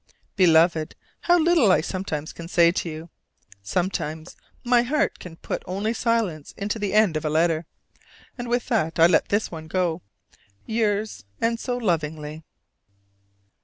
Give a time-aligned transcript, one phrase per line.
[0.35, 0.95] Beloved,
[1.25, 3.09] how little I sometimes can say to you!
[3.61, 7.67] Sometimes my heart can put only silence into the end of a letter;
[8.35, 10.01] and with that I let this one go.
[10.65, 12.41] Yours, and so lovingly.